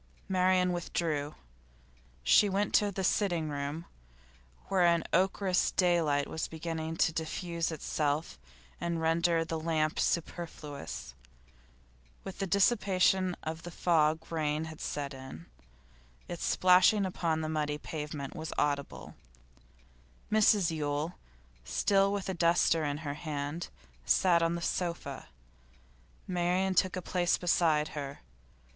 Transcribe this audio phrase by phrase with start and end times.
[0.27, 1.35] Marian withdrew.
[2.23, 3.85] She went to the sitting room,
[4.67, 8.39] where an ochreous daylight was beginning to diffuse itself
[8.79, 11.13] and to render the lamp superfluous.
[12.23, 15.45] With the dissipation of the fog rain had set in;
[16.27, 19.13] its splashing upon the muddy pavement was audible.
[20.31, 21.13] Mrs Yule,
[21.63, 23.69] still with a duster in her hand,
[24.03, 25.27] sat on the sofa.
[26.25, 28.21] Marian took a place beside her.